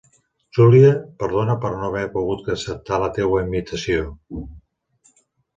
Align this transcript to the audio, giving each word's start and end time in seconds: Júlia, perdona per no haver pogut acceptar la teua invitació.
Júlia, 0.57 0.87
perdona 1.23 1.57
per 1.65 1.71
no 1.73 1.83
haver 1.89 2.03
pogut 2.15 2.49
acceptar 2.55 3.01
la 3.05 3.13
teua 3.19 3.45
invitació. 3.49 4.11